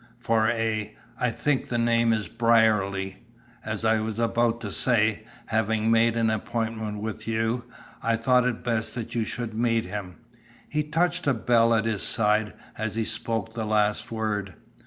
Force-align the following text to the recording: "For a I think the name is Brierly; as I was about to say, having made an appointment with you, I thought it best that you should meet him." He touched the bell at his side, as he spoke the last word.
"For 0.17 0.47
a 0.49 0.97
I 1.19 1.29
think 1.29 1.67
the 1.69 1.77
name 1.77 2.11
is 2.11 2.27
Brierly; 2.27 3.17
as 3.63 3.85
I 3.85 3.99
was 3.99 4.17
about 4.17 4.59
to 4.61 4.71
say, 4.71 5.27
having 5.45 5.91
made 5.91 6.17
an 6.17 6.31
appointment 6.31 7.01
with 7.01 7.27
you, 7.27 7.65
I 8.01 8.15
thought 8.15 8.47
it 8.47 8.63
best 8.63 8.95
that 8.95 9.13
you 9.13 9.23
should 9.25 9.53
meet 9.53 9.85
him." 9.85 10.15
He 10.67 10.81
touched 10.81 11.25
the 11.25 11.35
bell 11.35 11.71
at 11.75 11.85
his 11.85 12.01
side, 12.01 12.53
as 12.79 12.95
he 12.95 13.05
spoke 13.05 13.53
the 13.53 13.63
last 13.67 14.09
word. 14.11 14.55